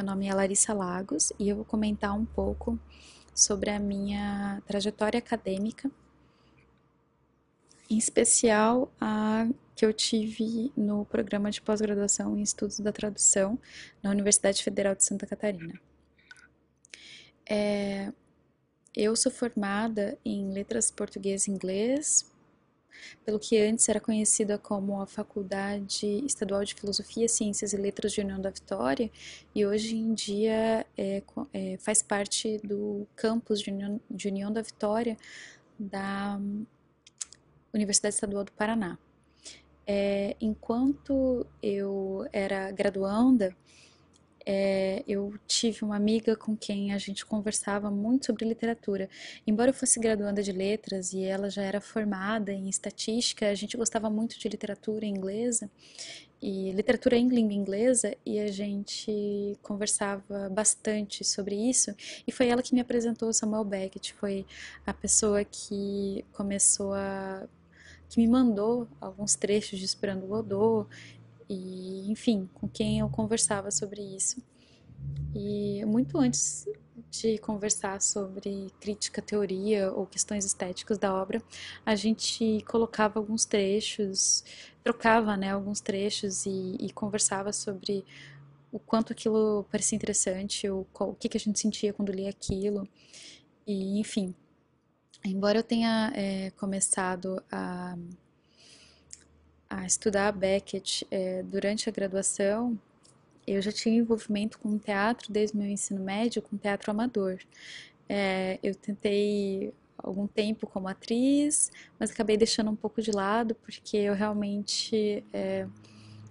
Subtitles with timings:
[0.00, 2.80] meu nome é Larissa Lagos e eu vou comentar um pouco
[3.34, 5.90] sobre a minha trajetória acadêmica,
[7.90, 9.46] em especial a
[9.76, 13.58] que eu tive no programa de pós-graduação em Estudos da Tradução
[14.02, 15.78] na Universidade Federal de Santa Catarina.
[17.46, 18.10] É,
[18.96, 22.24] eu sou formada em Letras Português e Inglês
[23.24, 28.20] pelo que antes era conhecida como a Faculdade Estadual de Filosofia, Ciências e Letras de
[28.20, 29.10] União da Vitória,
[29.54, 34.62] e hoje em dia é, é, faz parte do campus de União, de União da
[34.62, 35.16] Vitória
[35.78, 36.38] da
[37.72, 38.98] Universidade Estadual do Paraná.
[39.86, 43.56] É, enquanto eu era graduanda,
[44.46, 49.08] é, eu tive uma amiga com quem a gente conversava muito sobre literatura.
[49.46, 53.76] Embora eu fosse graduanda de letras e ela já era formada em estatística, a gente
[53.76, 55.70] gostava muito de literatura inglesa
[56.42, 61.94] e literatura em língua inglesa e a gente conversava bastante sobre isso
[62.26, 64.46] e foi ela que me apresentou Samuel Beckett, foi
[64.86, 67.46] a pessoa que começou a
[68.08, 70.88] que me mandou alguns trechos de Esperando Godot
[71.50, 74.40] e enfim, com quem eu conversava sobre isso.
[75.34, 76.68] E muito antes
[77.10, 81.42] de conversar sobre crítica, teoria ou questões estéticas da obra,
[81.84, 84.44] a gente colocava alguns trechos,
[84.84, 88.04] trocava né, alguns trechos e, e conversava sobre
[88.70, 92.30] o quanto aquilo parecia interessante, o, qual, o que, que a gente sentia quando lia
[92.30, 92.88] aquilo,
[93.66, 94.32] e enfim.
[95.24, 97.96] Embora eu tenha é, começado a
[99.70, 102.76] a estudar Beckett é, durante a graduação,
[103.46, 107.38] eu já tinha envolvimento com teatro desde meu ensino médio, com teatro amador.
[108.08, 113.96] É, eu tentei algum tempo como atriz, mas acabei deixando um pouco de lado porque
[113.96, 115.66] eu realmente é,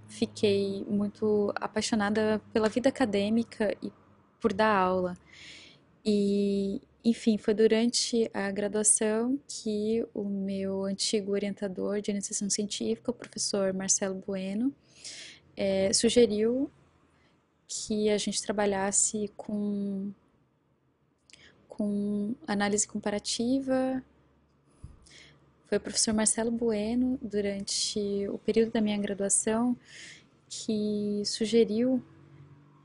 [0.09, 3.91] fiquei muito apaixonada pela vida acadêmica e
[4.39, 5.17] por dar aula.
[6.05, 13.13] E, enfim, foi durante a graduação que o meu antigo orientador de iniciação científica, o
[13.13, 14.73] professor Marcelo Bueno,
[15.55, 16.69] é, sugeriu
[17.67, 20.11] que a gente trabalhasse com,
[21.67, 24.03] com análise comparativa.
[25.67, 29.77] Foi o professor Marcelo Bueno, durante o período da minha graduação,
[30.49, 32.03] que sugeriu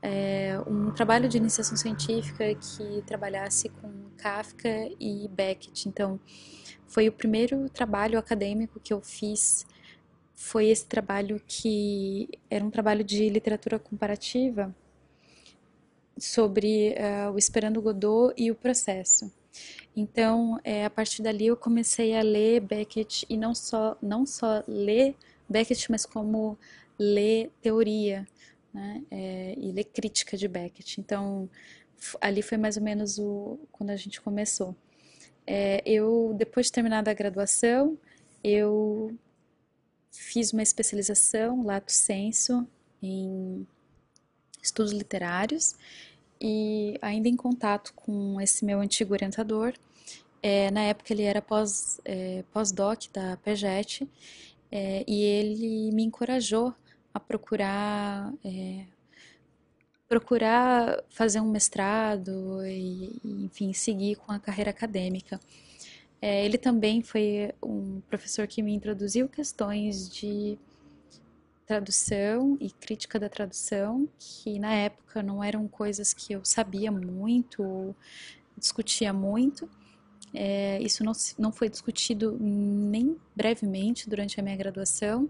[0.05, 5.89] é, um trabalho de iniciação científica que trabalhasse com Kafka e Beckett.
[5.89, 6.19] Então,
[6.85, 9.65] foi o primeiro trabalho acadêmico que eu fiz.
[10.35, 14.73] Foi esse trabalho que era um trabalho de literatura comparativa
[16.19, 19.33] sobre uh, o Esperando Godot e o processo.
[19.95, 24.63] Então, é, a partir dali eu comecei a ler Beckett e não só não só
[24.67, 25.15] ler
[25.49, 26.57] Beckett, mas como
[26.99, 28.27] ler teoria,
[28.75, 29.01] né?
[29.09, 30.99] É, e ler crítica de Beckett.
[30.99, 31.49] Então,
[32.19, 34.75] ali foi mais ou menos o quando a gente começou.
[35.47, 37.97] É, eu, depois de terminar a graduação,
[38.43, 39.15] eu
[40.11, 42.67] fiz uma especialização, lato senso,
[43.01, 43.65] em
[44.61, 45.75] estudos literários
[46.41, 49.73] e ainda em contato com esse meu antigo orientador.
[50.43, 54.07] É, na época ele era pós, é, pós-doc da PEGET
[54.71, 56.73] é, e ele me encorajou
[57.15, 58.85] a procurar é,
[60.09, 65.39] procurar fazer um mestrado e, enfim, seguir com a carreira acadêmica.
[66.21, 70.59] É, ele também foi um professor que me introduziu questões de
[71.65, 77.95] tradução e crítica da tradução, que na época não eram coisas que eu sabia muito,
[78.57, 79.69] discutia muito.
[80.33, 85.29] É, isso não, não foi discutido nem brevemente durante a minha graduação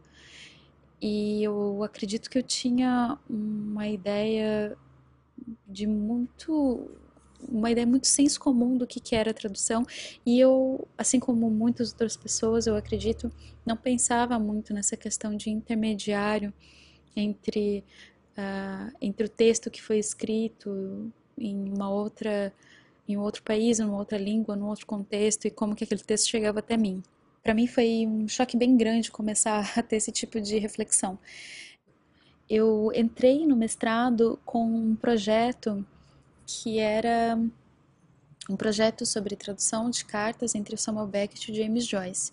[1.01, 4.77] e eu acredito que eu tinha uma ideia
[5.67, 6.89] de muito
[7.47, 9.85] uma ideia muito senso comum do que, que era a tradução.
[10.25, 13.31] E eu, assim como muitas outras pessoas, eu acredito,
[13.63, 16.51] não pensava muito nessa questão de intermediário
[17.15, 17.83] entre,
[18.37, 22.53] uh, entre o texto que foi escrito em uma outra
[23.07, 26.27] em um outro país, em outra língua, num outro contexto e como que aquele texto
[26.27, 27.03] chegava até mim
[27.45, 31.19] para mim foi um choque bem grande começar a ter esse tipo de reflexão.
[32.49, 35.85] Eu entrei no mestrado com um projeto
[36.47, 37.37] que era
[38.49, 42.31] um projeto sobre tradução de cartas entre o Samuel Beckett e o James Joyce.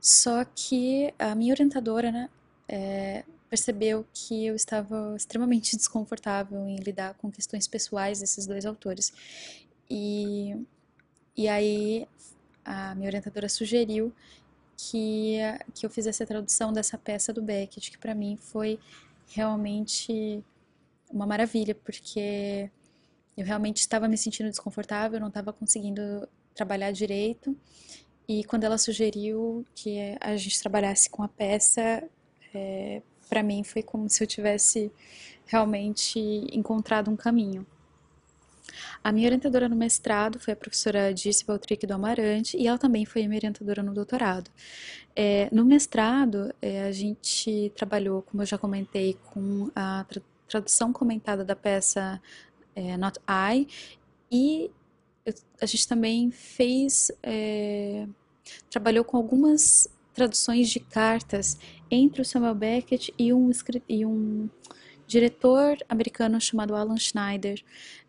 [0.00, 2.28] Só que a minha orientadora né,
[2.68, 9.12] é, percebeu que eu estava extremamente desconfortável em lidar com questões pessoais desses dois autores.
[9.88, 10.56] E,
[11.36, 12.08] e aí
[12.66, 14.12] a minha orientadora sugeriu
[14.76, 15.38] que,
[15.74, 18.78] que eu fizesse a tradução dessa peça do Beckett, que para mim foi
[19.28, 20.44] realmente
[21.10, 22.68] uma maravilha, porque
[23.36, 27.56] eu realmente estava me sentindo desconfortável, não estava conseguindo trabalhar direito.
[28.28, 32.02] E quando ela sugeriu que a gente trabalhasse com a peça,
[32.52, 34.90] é, para mim foi como se eu tivesse
[35.46, 36.18] realmente
[36.52, 37.64] encontrado um caminho.
[39.02, 43.04] A minha orientadora no mestrado foi a professora Dirce Valtric do Amarante e ela também
[43.04, 44.50] foi a minha orientadora no doutorado.
[45.14, 50.92] É, no mestrado, é, a gente trabalhou, como eu já comentei, com a tra tradução
[50.92, 52.22] comentada da peça
[52.76, 53.66] é, Not I
[54.30, 54.70] e
[55.24, 58.06] eu, a gente também fez, é,
[58.70, 61.58] trabalhou com algumas traduções de cartas
[61.90, 63.50] entre o Samuel Beckett e um,
[63.88, 64.48] e um
[65.06, 67.62] diretor americano chamado Alan Schneider.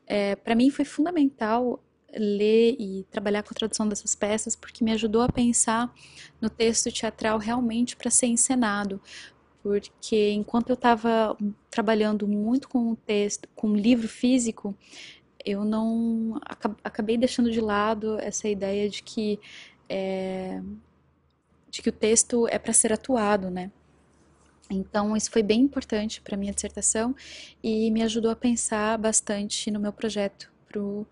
[0.07, 1.83] É, para mim foi fundamental
[2.15, 5.93] ler e trabalhar com a tradução dessas peças porque me ajudou a pensar
[6.41, 9.01] no texto teatral realmente para ser encenado.
[9.61, 11.35] Porque enquanto eu estava
[11.69, 14.73] trabalhando muito com o texto, com o livro físico,
[15.43, 16.39] eu não
[16.83, 19.39] acabei deixando de lado essa ideia de que
[19.89, 20.61] é,
[21.69, 23.71] de que o texto é para ser atuado, né?
[24.69, 27.15] Então, isso foi bem importante para minha dissertação
[27.63, 31.07] e me ajudou a pensar bastante no meu projeto para o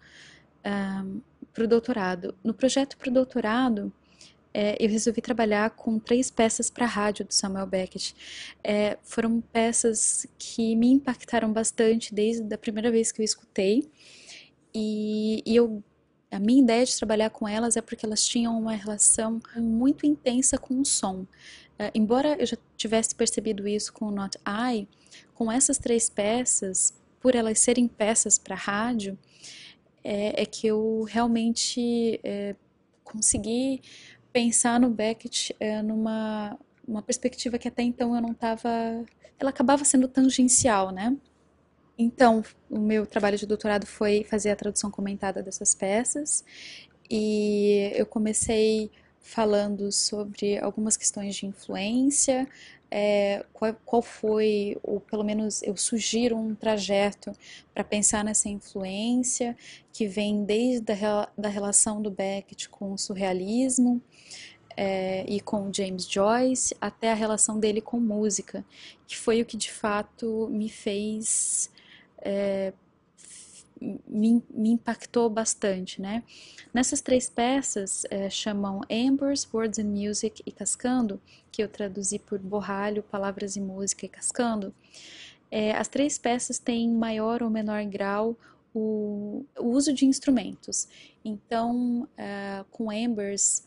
[0.66, 2.36] um, doutorado.
[2.44, 3.92] No projeto para o doutorado,
[4.54, 8.16] é, eu resolvi trabalhar com três peças para rádio do Samuel Beckett.
[8.64, 13.90] É, foram peças que me impactaram bastante desde a primeira vez que eu escutei
[14.74, 15.84] e, e eu
[16.32, 20.58] a minha ideia de trabalhar com elas é porque elas tinham uma relação muito intensa
[20.58, 21.26] com o som.
[21.80, 24.88] Uh, embora eu já tivesse percebido isso com o Not I,
[25.34, 29.18] com essas três peças, por elas serem peças para rádio,
[30.04, 32.56] é, é, que eu realmente é,
[33.04, 33.82] consegui
[34.32, 36.58] pensar no Beckett é, numa
[36.88, 38.70] uma perspectiva que até então eu não estava.
[39.40, 41.18] Ela acabava sendo tangencial, né?
[41.98, 46.44] Então, o meu trabalho de doutorado foi fazer a tradução comentada dessas peças
[47.10, 48.92] e eu comecei
[49.26, 52.48] falando sobre algumas questões de influência,
[52.92, 57.32] é, qual, qual, foi, ou pelo menos eu sugiro um trajeto
[57.74, 59.58] para pensar nessa influência,
[59.92, 64.00] que vem desde a da relação do Beckett com o surrealismo
[64.78, 68.64] é, e com James Joyce, até a relação dele com música,
[69.08, 71.72] que foi o que de fato me fez
[72.22, 72.74] é,
[74.08, 76.24] me, me, impactou bastante, né?
[76.74, 81.22] Nessas três peças, é, chamam Embers, Words and Music e Cascando,
[81.52, 84.74] que eu traduzi por Borralho, Palavras e Música e Cascando,
[85.52, 88.36] é, as três peças têm maior ou menor grau
[88.74, 90.88] o, o uso de instrumentos.
[91.24, 93.66] Então, é, com Embers,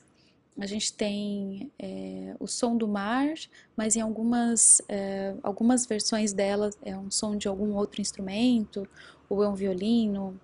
[0.59, 3.33] a gente tem é, o som do mar,
[3.77, 8.87] mas em algumas, é, algumas versões dela é um som de algum outro instrumento,
[9.29, 10.39] ou é um violino,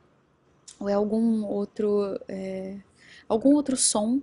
[0.79, 2.77] ou é algum outro, é,
[3.29, 4.21] algum outro som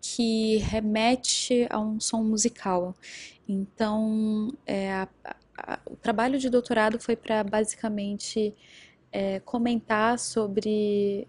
[0.00, 2.94] que remete a um som musical.
[3.48, 5.08] Então, é, a,
[5.56, 8.54] a, o trabalho de doutorado foi para basicamente
[9.12, 11.28] é, comentar sobre,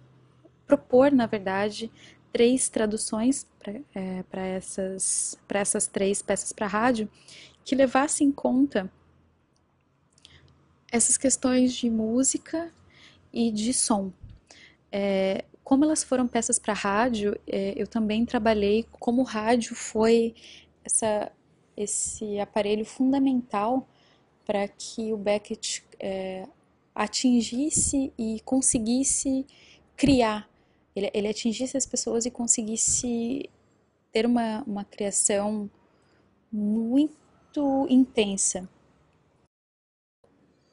[0.65, 1.91] propor, na verdade,
[2.31, 7.09] três traduções para é, essas, essas três peças para rádio
[7.63, 8.91] que levassem em conta
[10.93, 12.71] essas questões de música
[13.33, 14.13] e de som.
[14.91, 20.35] É, como elas foram peças para rádio, é, eu também trabalhei como o rádio foi
[20.85, 21.31] essa,
[21.75, 23.87] esse aparelho fundamental
[24.45, 26.47] para que o Beckett é,
[26.93, 29.47] atingisse e conseguisse
[29.97, 30.47] criar,
[30.95, 33.49] ele, ele, atingisse as pessoas e conseguisse
[34.11, 35.67] ter uma, uma criação
[36.51, 38.69] muito intensa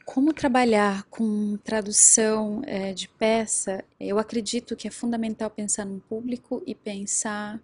[0.04, 6.62] como trabalhar com tradução é, de peça, eu acredito que é fundamental pensar no público
[6.66, 7.61] e pensar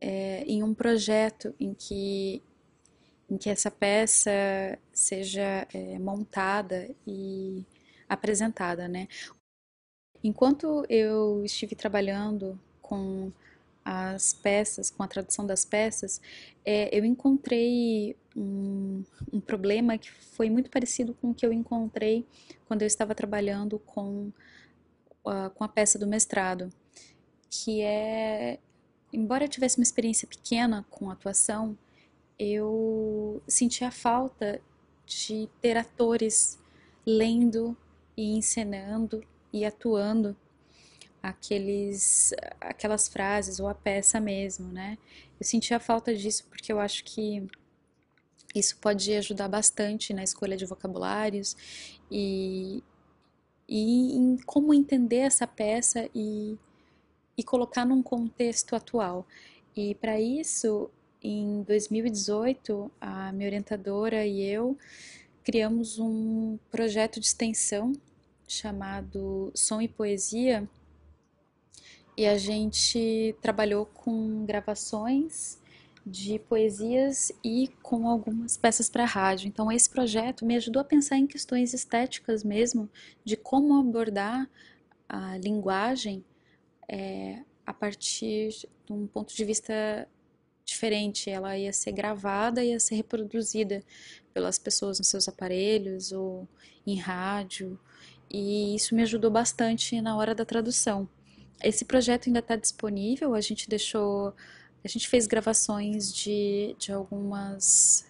[0.00, 2.42] é, em um projeto em que,
[3.30, 4.30] em que essa peça
[4.92, 7.64] seja é, montada e
[8.08, 9.08] apresentada, né?
[10.22, 13.32] Enquanto eu estive trabalhando com
[13.84, 16.20] as peças, com a tradução das peças,
[16.64, 22.26] eu encontrei um, problema que foi muito parecido com o que eu encontrei
[22.66, 24.32] quando eu estava trabalhando com,
[25.24, 26.70] uh, com a peça do mestrado,
[27.50, 28.58] que é,
[29.12, 31.78] embora eu tivesse uma experiência pequena com atuação,
[32.38, 34.60] eu senti a falta
[35.06, 36.58] de ter atores
[37.06, 37.76] lendo
[38.16, 39.22] e encenando
[39.52, 40.36] e atuando
[41.22, 44.98] aqueles, aquelas frases ou a peça mesmo, né?
[45.38, 47.46] Eu senti a falta disso porque eu acho que
[48.54, 51.56] Isso pode ajudar bastante na escolha de vocabulários
[52.10, 52.82] e,
[53.68, 56.56] e em como entender essa peça e,
[57.36, 59.26] e colocar num contexto atual.
[59.76, 60.88] E para isso,
[61.22, 64.78] em 2018, a minha orientadora e eu
[65.42, 67.92] criamos um projeto de extensão
[68.46, 70.68] chamado Som e Poesia
[72.16, 75.58] e a gente trabalhou com gravações
[76.06, 79.48] de poesias e com algumas peças para rádio.
[79.48, 82.90] Então esse projeto me ajudou a pensar em questões estéticas mesmo,
[83.24, 84.48] de como abordar
[85.08, 86.24] a linguagem
[86.88, 90.06] é, a partir de um ponto de vista
[90.64, 91.30] diferente.
[91.30, 93.82] Ela ia ser gravada, ia ser reproduzida
[94.34, 96.46] pelas pessoas nos seus aparelhos ou
[96.86, 97.78] em rádio.
[98.30, 101.08] E isso me ajudou bastante na hora da tradução.
[101.62, 104.34] Esse projeto ainda está disponível, a gente deixou
[104.84, 108.06] a gente fez gravações de, de algumas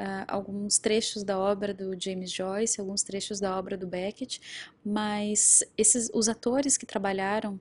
[0.00, 4.40] Uh, alguns trechos da obra do James Joyce, alguns trechos da obra do Beckett,
[4.86, 7.58] mas esses, os atores que trabalharam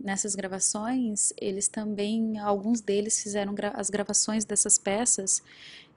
[0.00, 5.42] nessas gravações, eles também, alguns deles fizeram gra as gravações dessas peças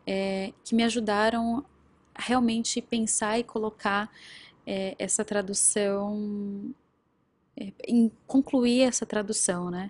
[0.06, 1.66] é, que me ajudaram
[2.14, 4.12] a realmente pensar e colocar
[4.66, 6.74] é, essa tradução,
[7.56, 9.90] é, em concluir essa tradução, né?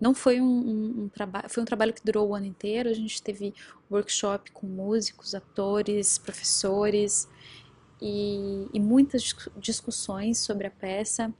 [0.00, 2.88] Não foi um, um, um trabalho, foi um trabalho que durou o ano inteiro.
[2.88, 3.52] A gente teve
[3.90, 7.28] workshop com músicos, atores, professores
[8.00, 11.34] e, e muitas discussões sobre a peça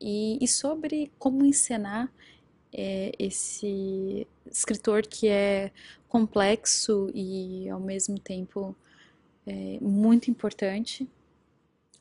[0.00, 2.12] e, e sobre como encenar
[2.72, 5.72] é, esse escritor que é
[6.08, 8.76] complexo e ao mesmo tempo
[9.46, 11.08] é, muito importante,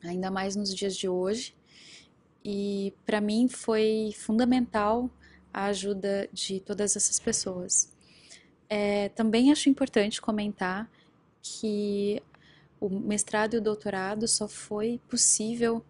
[0.04, 1.56] ainda mais nos dias de hoje.
[2.44, 5.10] E para mim foi fundamental
[5.58, 7.92] a ajuda de todas essas pessoas.
[8.70, 10.88] É, também acho importante comentar
[11.42, 12.22] que
[12.80, 15.84] o mestrado e o doutorado só foi possível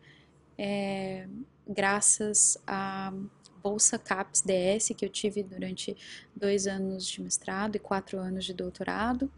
[0.57, 1.27] é,
[1.67, 3.11] graças à
[3.61, 5.97] bolsa CAPES DS que eu tive durante
[6.33, 9.29] dois anos de mestrado e quatro anos de doutorado.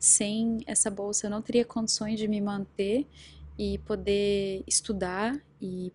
[0.00, 3.06] Sem essa bolsa eu não teria condições de me manter
[3.56, 5.92] e poder estudar e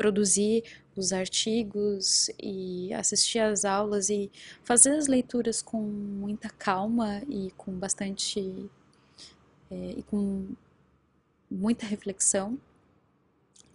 [0.00, 0.64] produzir
[0.96, 4.32] os artigos e assistir às aulas e
[4.64, 8.70] fazer as leituras com muita calma e com bastante
[9.70, 10.46] é, e com
[11.50, 12.58] muita reflexão.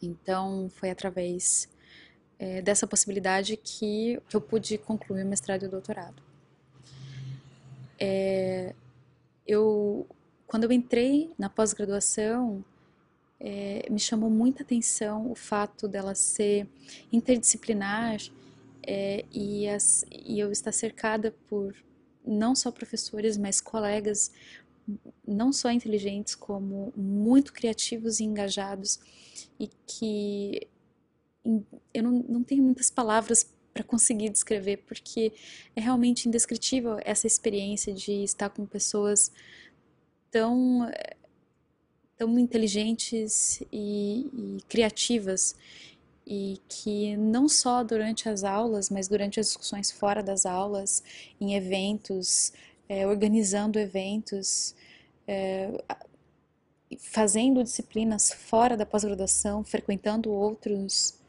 [0.01, 1.69] Então foi através
[2.39, 6.23] é, dessa possibilidade que, que eu pude concluir o mestrado e o doutorado.
[7.99, 8.73] É,
[9.45, 10.07] eu
[10.47, 12.65] quando eu entrei na pós-graduação
[13.47, 16.67] é, me chamou muita atenção o fato dela ser
[17.13, 18.19] interdisciplinar
[18.81, 21.75] é, e, as, e eu estar cercada por
[22.25, 24.31] não só professores, mas colegas
[25.27, 28.99] não só inteligentes, como muito criativos e engajados,
[29.59, 30.67] e que
[31.93, 35.31] eu não, não tenho muitas palavras para conseguir descrever, porque
[35.75, 39.31] é realmente indescritível essa experiência de estar com pessoas
[40.31, 40.89] tão
[42.17, 45.55] tão inteligentes e, e criativas
[46.25, 51.03] e que não só durante as aulas, mas durante as discussões fora das aulas,
[51.39, 52.51] em eventos,
[52.89, 54.75] é, organizando eventos,
[55.27, 55.83] é,
[56.97, 61.19] fazendo disciplinas fora da pós-graduação, frequentando outros,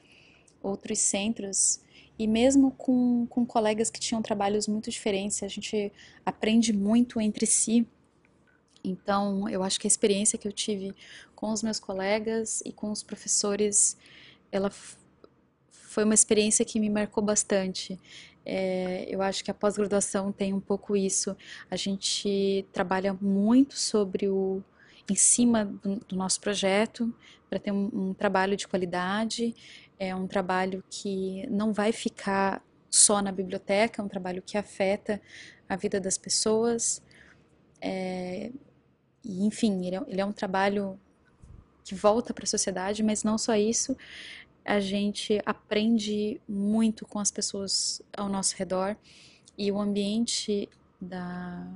[0.62, 1.81] outros centros,
[2.19, 5.93] e mesmo com, com colegas que tinham trabalhos muito diferentes, a gente
[6.25, 7.87] aprende muito entre si
[8.88, 10.95] então, eu acho que a experiência que eu tive
[11.35, 13.97] com os meus colegas e com os professores,
[14.50, 14.71] ela
[15.71, 17.99] foi uma experiência que me marcou bastante.
[18.45, 21.37] É, eu acho que a pós-graduação tem um pouco isso.
[21.71, 24.62] A gente trabalha muito sobre o
[25.09, 27.14] em cima do, do nosso projeto
[27.49, 29.55] para ter um, um trabalho de qualidade.
[29.99, 35.21] É um trabalho que não vai ficar só na biblioteca, é um trabalho que afeta
[35.69, 37.02] a vida das pessoas.
[37.81, 38.50] É,
[39.26, 40.99] e, enfim, ele é, ele é um trabalho
[41.85, 43.97] que volta para a sociedade, mas não só isso,
[44.64, 48.97] a gente aprende muito com as pessoas ao nosso redor.
[49.56, 50.68] E o ambiente
[51.00, 51.66] da,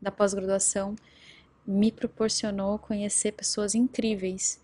[0.00, 0.96] da pós-graduação
[1.66, 4.60] me proporcionou conhecer pessoas incríveis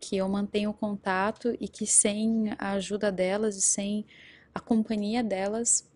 [0.00, 4.06] que eu mantenho contato e que sem a ajuda delas e sem
[4.54, 5.88] a companhia delas,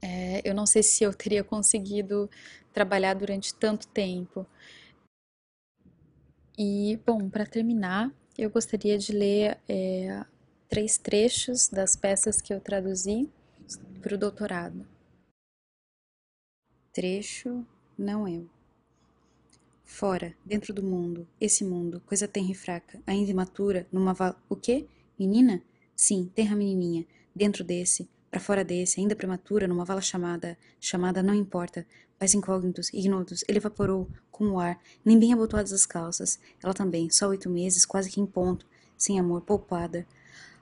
[0.00, 2.28] é, eu não sei se eu teria conseguido
[2.72, 4.46] trabalhar durante tanto tempo.
[6.58, 10.24] E, bom, para terminar, eu gostaria de ler é,
[10.68, 13.30] três trechos das peças que eu traduzi
[14.00, 14.86] para o doutorado.
[16.92, 18.48] Trecho, não eu.
[19.84, 24.34] Fora, dentro do mundo, esse mundo, coisa tenra e fraca, ainda imatura, numa val...
[24.48, 24.86] O quê?
[25.18, 25.62] Menina?
[25.94, 27.06] Sim, tenra menininha.
[27.34, 30.56] Dentro desse, para fora desse, ainda prematura, numa vala chamada...
[30.80, 31.86] Chamada não importa.
[32.18, 36.40] Pais incógnitos, ignotos, ele evaporou, com o ar, nem bem abotoadas as calças.
[36.62, 38.64] Ela também, só oito meses, quase que em ponto.
[38.96, 40.06] Sem amor, poupada.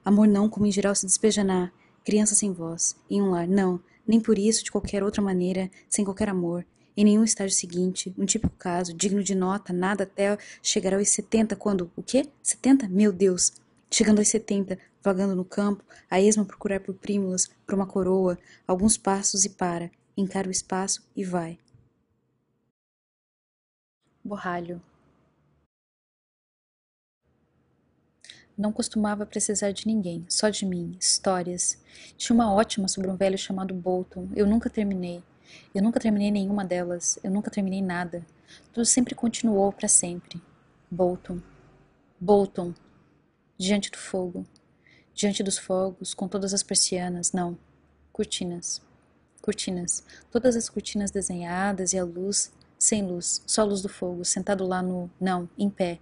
[0.05, 1.71] Amor não, como em geral se despeja na...
[2.05, 2.97] Criança sem voz.
[3.09, 3.81] Em um lar, não.
[4.05, 8.27] Nem por isso, de qualquer outra maneira, sem qualquer amor em nenhum estágio seguinte, um
[8.27, 12.27] típico caso, digno de nota, nada até chegar aos 70, quando, o quê?
[12.43, 12.89] 70?
[12.89, 13.53] Meu Deus!
[13.93, 18.97] Chegando aos 70, vagando no campo, a esma procurar por prímulas, por uma coroa, alguns
[18.97, 21.59] passos e para, encara o espaço e vai.
[24.23, 24.81] Borralho.
[28.57, 31.79] Não costumava precisar de ninguém, só de mim, histórias.
[32.17, 34.29] Tinha uma ótima sobre um velho chamado Bolton.
[34.37, 35.23] Eu nunca terminei.
[35.75, 38.25] Eu nunca terminei nenhuma delas, eu nunca terminei nada.
[38.73, 40.41] Tudo sempre continuou para sempre.
[40.91, 41.41] Bolton.
[42.21, 42.73] Bolton.
[43.61, 44.47] Diante do fogo.
[45.15, 47.59] Diante dos fogos, com todas as persianas, não.
[48.11, 48.81] Cortinas.
[49.43, 50.03] Cortinas.
[50.31, 54.67] Todas as cortinas desenhadas e a luz, sem luz, só a luz do fogo, sentado
[54.67, 55.11] lá no.
[55.21, 56.01] Não, em pé.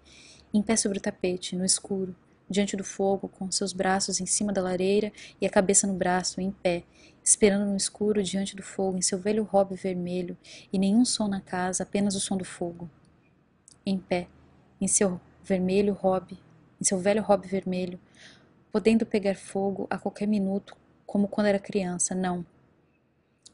[0.55, 2.15] Em pé sobre o tapete, no escuro,
[2.49, 6.41] diante do fogo, com seus braços em cima da lareira e a cabeça no braço,
[6.41, 6.85] em pé,
[7.25, 10.39] esperando no escuro diante do fogo, em seu velho robe vermelho,
[10.73, 12.89] e nenhum som na casa, apenas o som do fogo.
[13.85, 14.29] Em pé,
[14.81, 16.39] em seu vermelho robe,
[16.81, 17.99] em seu velho robe vermelho,
[18.71, 22.45] podendo pegar fogo a qualquer minuto, como quando era criança, não.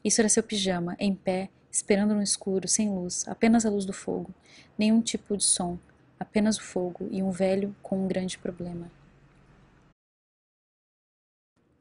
[0.03, 3.93] Isso era seu pijama, em pé, esperando no escuro, sem luz, apenas a luz do
[3.93, 4.33] fogo,
[4.77, 5.77] nenhum tipo de som,
[6.19, 8.91] apenas o fogo e um velho com um grande problema.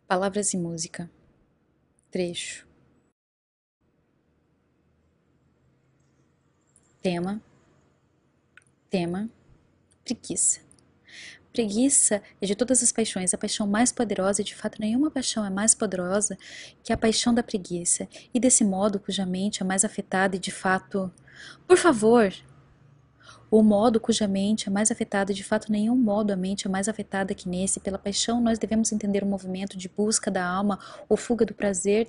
[0.06, 1.10] Palavras e música.
[2.10, 2.66] Trecho.
[7.02, 7.42] Tema.
[8.88, 9.28] Tema.
[10.04, 10.63] Preguiça.
[11.54, 15.46] Preguiça é de todas as paixões a paixão mais poderosa e de fato nenhuma paixão
[15.46, 16.36] é mais poderosa
[16.82, 20.50] que a paixão da preguiça e desse modo cuja mente é mais afetada e de
[20.50, 21.12] fato.
[21.64, 22.34] Por favor,
[23.48, 26.88] o modo cuja mente é mais afetada, de fato, nenhum modo a mente é mais
[26.88, 27.78] afetada que nesse.
[27.78, 30.76] Pela paixão, nós devemos entender o movimento de busca da alma
[31.08, 32.08] ou fuga do prazer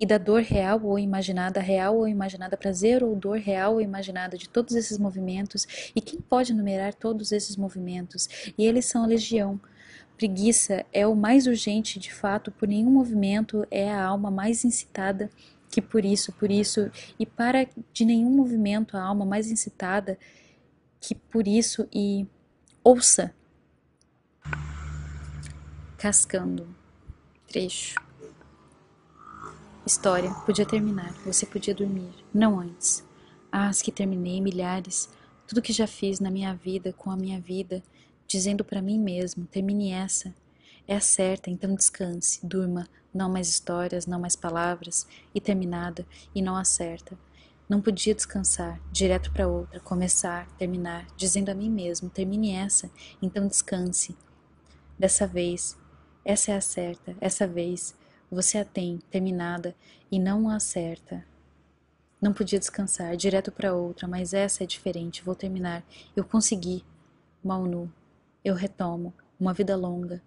[0.00, 4.36] e da dor real ou imaginada, real ou imaginada, prazer ou dor real ou imaginada
[4.36, 5.92] de todos esses movimentos.
[5.94, 8.28] E quem pode numerar todos esses movimentos?
[8.58, 9.60] E eles são a legião.
[10.16, 15.30] Preguiça é o mais urgente, de fato, por nenhum movimento é a alma mais incitada
[15.70, 20.16] que por isso, por isso, e para de nenhum movimento a alma mais incitada
[21.00, 22.24] que por isso e
[22.84, 23.34] ouça.
[25.98, 26.68] Cascando.
[27.48, 27.96] Trecho.
[29.86, 30.30] História.
[30.46, 31.12] Podia terminar.
[31.26, 32.10] Você podia dormir.
[32.32, 33.04] Não antes.
[33.52, 35.10] Ah, as que terminei, milhares.
[35.46, 37.82] Tudo que já fiz na minha vida, com a minha vida,
[38.26, 40.34] dizendo para mim mesmo: termine essa.
[40.88, 46.40] É a certa, então descanse, durma, não mais histórias, não mais palavras, e terminada, e
[46.40, 47.18] não acerta.
[47.68, 53.46] Não podia descansar, direto para outra, começar, terminar, dizendo a mim mesmo: termine essa, então
[53.46, 54.16] descanse.
[54.98, 55.76] Dessa vez,
[56.24, 57.94] essa é a certa, essa vez,
[58.34, 59.74] você a tem, terminada,
[60.10, 61.24] e não a acerta.
[62.20, 65.84] Não podia descansar, direto para outra, mas essa é diferente, vou terminar.
[66.16, 66.84] Eu consegui.
[67.42, 67.92] Mal nu.
[68.44, 69.12] Eu retomo.
[69.38, 70.22] Uma vida longa.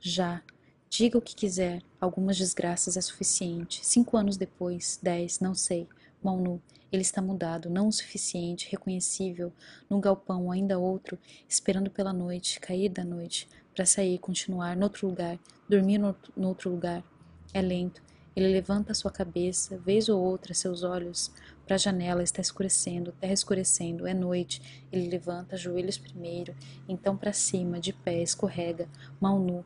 [0.00, 0.42] Já.
[0.88, 3.84] Diga o que quiser, algumas desgraças é suficiente.
[3.84, 5.88] Cinco anos depois, dez, não sei
[6.26, 9.52] mão nu, ele está mudado, não o suficiente, reconhecível,
[9.88, 11.16] num galpão ainda outro,
[11.48, 16.68] esperando pela noite, cair da noite, para sair, continuar, noutro lugar, dormir no, no outro
[16.70, 17.04] lugar.
[17.52, 18.02] É lento,
[18.36, 21.32] ele levanta sua cabeça, vez ou outra, seus olhos
[21.64, 24.84] para a janela, está escurecendo, terra escurecendo, é noite.
[24.92, 26.54] Ele levanta, joelhos primeiro,
[26.86, 28.86] então para cima, de pé, escorrega,
[29.18, 29.64] mão nu.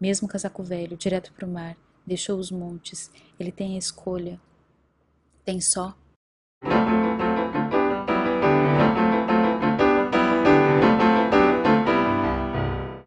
[0.00, 3.10] Mesmo casaco velho, direto para o mar, deixou os montes.
[3.40, 4.40] Ele tem a escolha,
[5.44, 5.96] tem só